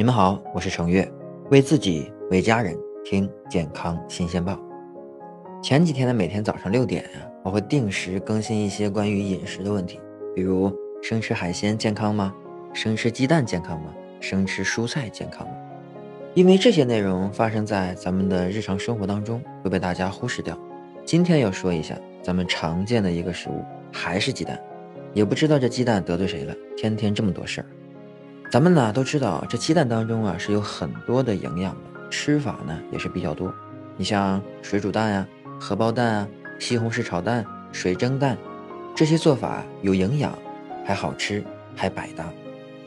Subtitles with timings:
[0.00, 1.06] 你们好，我是程月，
[1.50, 4.58] 为自己为家人听健康新鲜报。
[5.62, 10.00] 前几天的每天早上六点呀，我会定时更新一些关于饮食的问题，
[10.34, 12.34] 比如生吃海鲜健康吗？
[12.72, 13.94] 生吃鸡蛋健康吗？
[14.20, 15.52] 生吃蔬菜健康吗？
[16.32, 20.58] 因为这些内容发生在咱们的日常生活当中，会被大家忽视掉。
[21.04, 23.62] 今天要说一下咱们常见的一个食物，
[23.92, 24.58] 还是鸡蛋。
[25.12, 27.66] 也不知道这鸡蛋得罪谁了，天天这么多事儿。
[28.50, 33.54] 咱们呢都知道，这鸡蛋当中啊是有很多的营养的，吃法呢也是比较多。
[33.96, 35.26] 你像水煮蛋呀、
[35.60, 36.28] 荷包蛋啊、
[36.58, 38.36] 西红柿炒蛋、水蒸蛋，
[38.92, 40.36] 这些做法有营养，
[40.84, 41.44] 还好吃，
[41.76, 42.24] 还百搭。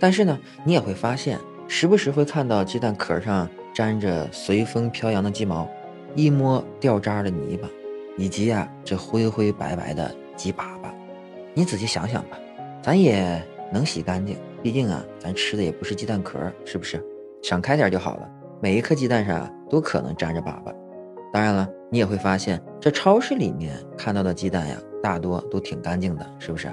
[0.02, 1.40] 但是呢，你也会发现，
[1.70, 5.66] 时不时会看到鸡蛋壳上沾着随风飘扬的鸡毛，
[6.14, 7.70] 一摸掉渣的泥巴，
[8.18, 10.92] 以及啊这灰灰白白的鸡粑粑。
[11.54, 12.38] 你仔细想想吧，
[12.82, 13.42] 咱也
[13.72, 17.04] 能洗干净，毕竟啊，咱吃的也不是鸡蛋壳，是不是？
[17.42, 18.30] 想开点就好了。
[18.62, 20.74] 每一颗鸡蛋上啊，都可能沾着粑粑。
[21.34, 26.72] 当然了，你也会发现，这超市里面看到的鸡蛋呀，大多都挺干净的，是不是？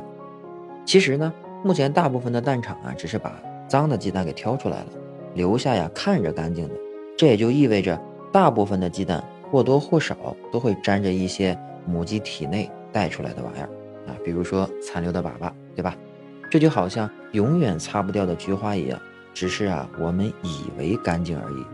[0.86, 1.32] 其实呢，
[1.64, 4.86] 目前大部分的蛋厂啊，只是把脏的鸡蛋给挑出来了，
[5.34, 6.74] 留下呀看着干净的。
[7.18, 10.14] 这也就意味着，大部分的鸡蛋或多或少
[10.52, 13.68] 都会沾着一些母鸡体内带出来的玩意儿。
[14.06, 15.96] 啊，比如说残留的粑粑，对吧？
[16.50, 19.00] 这就好像永远擦不掉的菊花一样，
[19.32, 21.64] 只是啊，我们以为干净而已。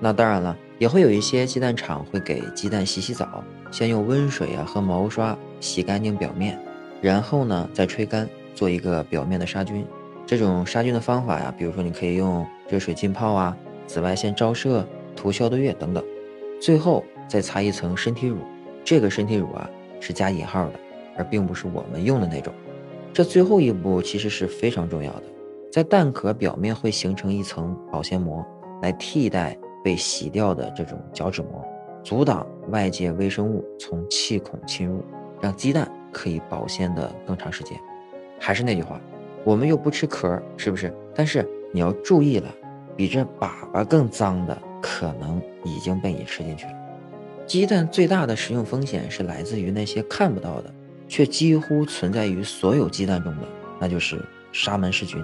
[0.00, 6.58] 那当然了，也会有一些鸡蛋厂会给鸡蛋洗洗澡，先用温水啊和毛刷洗干净表面，
[7.00, 9.84] 然后呢再吹干，做一个表面的杀菌。
[10.24, 13.56] 这种杀菌的方法呀，比如说你可以用热水浸泡啊、
[13.86, 16.02] 紫外线照射、涂消毒液等等，
[16.60, 18.38] 最后再擦一层身体乳。
[18.84, 19.68] 这个身体乳啊
[20.00, 20.72] 是加引号的。
[21.14, 22.54] 而并不是我们用的那种，
[23.12, 25.22] 这最后一步其实是非常重要的，
[25.70, 28.42] 在蛋壳表面会形成一层保鲜膜，
[28.80, 31.62] 来替代被洗掉的这种角质膜，
[32.02, 35.04] 阻挡外界微生物从气孔侵入，
[35.42, 37.78] 让鸡蛋可以保鲜的更长时间。
[38.40, 38.98] 还是那句话，
[39.44, 40.90] 我们又不吃壳，是不是？
[41.14, 42.48] 但是你要注意了，
[42.96, 46.72] 比这粑粑更脏的可能已经被你吃进去了。
[47.46, 50.72] 鸡蛋最大的食用风险是来自于那些看不到的。
[51.12, 53.42] 却几乎存在于所有鸡蛋中的，
[53.78, 54.18] 那就是
[54.50, 55.22] 沙门氏菌。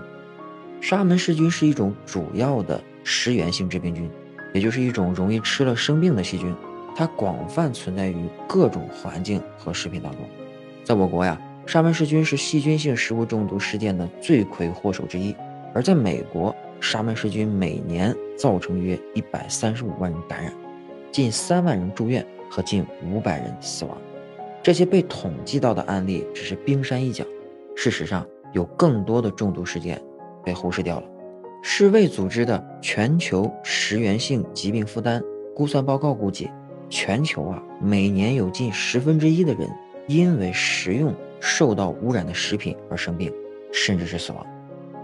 [0.83, 4.07] 沙门氏菌是一种主要的食源性致病菌，
[4.53, 6.55] 也就是一种容易吃了生病的细菌。
[6.95, 10.21] 它广泛存在于各种环境和食品当中。
[10.85, 15.35] 在我国呀，沙门氏菌是细菌性食物中毒事件的罪魁祸首之一。
[15.75, 20.53] 而在美国，沙门氏菌每年造成约一百三十五万人感染，
[21.11, 23.97] 近三万人住院和近五百人死亡。
[24.69, 27.25] 这些被统计到的案例只是冰山一角，
[27.75, 29.99] 事实上有更多的中毒事件
[30.45, 31.07] 被忽视掉了。
[31.63, 35.23] 世卫组织的全球食源性疾病负担
[35.57, 36.51] 估算报告估计，
[36.91, 39.67] 全球啊每年有近十分之一的人
[40.07, 43.33] 因为食用受到污染的食品而生病，
[43.73, 44.47] 甚至是死亡。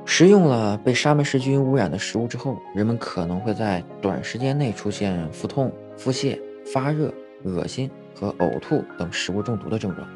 [0.04, 7.10] 食用了被沙门氏菌污染的食物之后，人们可能会在短时间内出现腹痛、腹泻、发热、
[7.44, 7.90] 恶心。
[8.14, 10.06] 和呕吐等食物中毒的症状，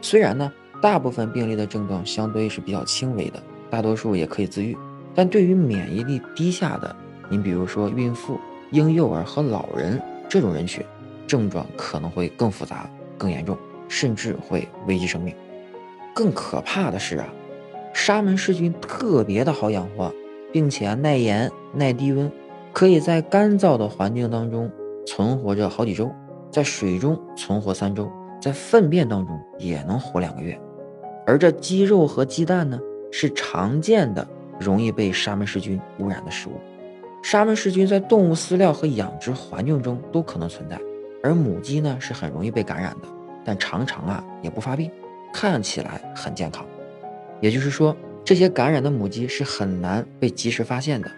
[0.00, 4.76] 虽然呢，大部分病例的症状相对是比较轻微的，大多数也可以自愈，
[5.14, 6.94] 但对于免疫力低下的，
[7.28, 8.38] 您比如说孕妇、
[8.70, 10.84] 婴幼儿和老人这种人群，
[11.26, 13.56] 症状可能会更复杂、更严重，
[13.88, 15.34] 甚至会危及生命。
[16.14, 17.26] 更可怕的是啊，
[17.92, 20.12] 沙门氏菌特别的好养活，
[20.52, 22.30] 并且耐盐、耐低温，
[22.72, 24.70] 可以在干燥的环境当中
[25.06, 26.12] 存活着好几周。
[26.50, 28.10] 在水中存活三周，
[28.40, 30.58] 在粪便当中也能活两个月，
[31.26, 32.78] 而这鸡肉和鸡蛋呢，
[33.10, 34.26] 是常见的
[34.58, 36.52] 容易被沙门氏菌污染的食物。
[37.22, 40.80] 沙门氏菌在动物饲料和养殖环境中都可能存在，
[41.22, 43.08] 而母鸡呢是很容易被感染的，
[43.44, 44.90] 但常常啊也不发病，
[45.32, 46.64] 看起来很健康。
[47.40, 47.94] 也就是说，
[48.24, 51.10] 这些感染的母鸡是很难被及时发现的。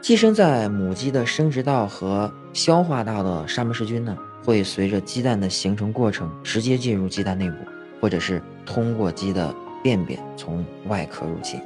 [0.00, 4.16] 寄生在母鸡的生殖道和消化道的沙门氏菌呢？
[4.44, 7.56] 会随着鸡蛋的形成过程直接进入鸡蛋内部，
[8.00, 11.60] 或者是通过鸡的便便从外壳入侵。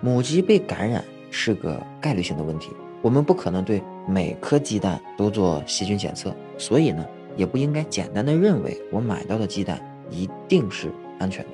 [0.00, 2.70] 母鸡被感染是个概率性的问题，
[3.00, 7.04] 我们不可能对每颗鸡蛋都做细菌检测，所以呢，
[7.36, 9.80] 也不应该简单的认为我买到的鸡蛋
[10.10, 11.50] 一定是安全的。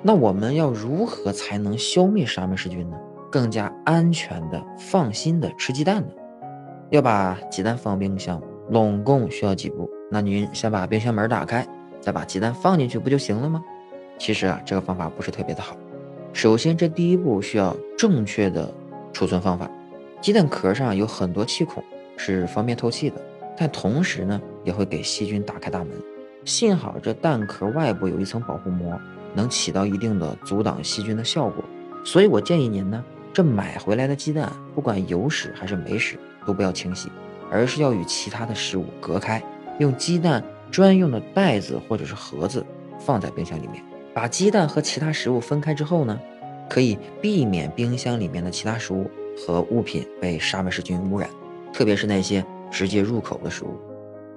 [0.00, 2.96] 那我们要如何才能消灭沙门氏菌呢？
[3.30, 6.08] 更加安全的、放心的吃鸡蛋呢？
[6.90, 8.40] 要把鸡蛋放冰箱。
[8.70, 9.90] 拢共需要几步？
[10.10, 11.66] 那您先把冰箱门打开，
[12.00, 13.62] 再把鸡蛋放进去，不就行了吗？
[14.18, 15.76] 其实啊，这个方法不是特别的好。
[16.32, 18.72] 首先，这第一步需要正确的
[19.12, 19.70] 储存方法。
[20.20, 21.82] 鸡蛋壳上有很多气孔，
[22.16, 23.20] 是方便透气的，
[23.56, 25.90] 但同时呢，也会给细菌打开大门。
[26.44, 28.98] 幸好这蛋壳外部有一层保护膜，
[29.34, 31.64] 能起到一定的阻挡细菌的效果。
[32.04, 37.10] 所以我建议您呢，这买回来的鸡蛋，不管有屎还是没屎，都不要清洗，
[37.52, 39.42] 而是要与其他的食物隔开，
[39.78, 42.64] 用鸡蛋专用的袋子或者是盒子
[42.98, 43.84] 放在冰箱里面。
[44.14, 46.18] 把鸡蛋和其他食物分开之后呢，
[46.68, 49.10] 可以避免冰箱里面的其他食物。
[49.34, 51.26] 和物品被沙门氏菌污染，
[51.72, 53.78] 特别是那些直接入口的食物。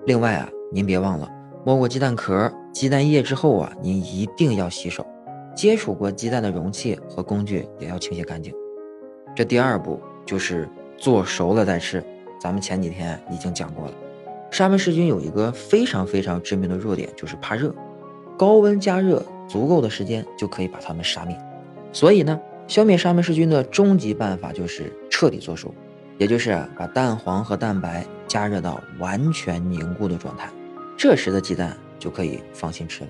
[0.06, 1.30] 另外啊，您别忘了
[1.66, 5.06] 摸过鸡蛋壳、鸡蛋液之后啊，您一定要洗手。
[5.54, 8.54] 接触过鸡蛋的容器和工具也要清洗干净。
[9.36, 12.02] 这第二步就是做熟了再吃。
[12.46, 13.94] 咱们前几天已经讲过了，
[14.52, 17.74] 沙门氏菌有一个非常非常致命的弱点，就是怕热。
[18.38, 21.36] 高温加热足够的时间就可以把它们杀灭。
[21.92, 22.40] 所以呢。
[22.68, 25.74] 消灭沙门氏菌的终极办法就是彻底做熟，
[26.18, 30.50] 也就是把蛋黄和蛋白加热到完全凝固的状态，
[30.98, 33.10] 这时的鸡蛋就可以放心吃了。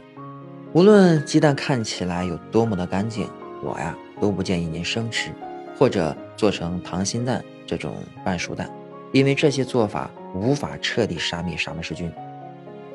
[0.74, 3.30] 无论鸡蛋看起来有多么的干净，
[3.64, 5.32] 我呀都不建议您生吃，
[5.78, 7.96] 或者做成溏心蛋这种
[8.26, 8.70] 半熟蛋，
[9.16, 12.12] 因为这些做法无法彻底杀灭沙门氏菌，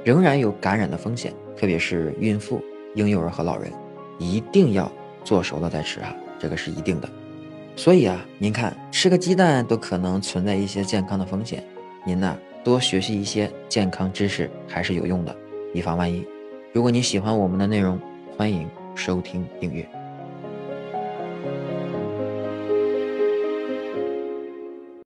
[0.04, 2.62] 仍然有感染的风险，特别是孕妇、
[2.94, 3.72] 婴幼儿和老人，
[4.18, 4.92] 一定要
[5.24, 6.14] 做熟了再吃啊。
[6.38, 7.08] 这个是一定的，
[7.74, 11.64] 所以啊，您看吃个鸡蛋都可能存在一些健康的风险，
[12.04, 15.34] 您呢多学习一些健康知识还是有用的，
[15.72, 16.22] 以防万一。
[16.74, 17.98] 如果你喜欢我们的内容，
[18.36, 19.88] 欢迎收听订阅。